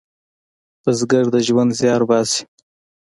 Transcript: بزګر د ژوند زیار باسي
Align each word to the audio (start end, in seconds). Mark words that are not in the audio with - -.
بزګر 0.83 1.25
د 1.33 1.35
ژوند 1.47 1.71
زیار 1.79 2.01
باسي 2.09 2.41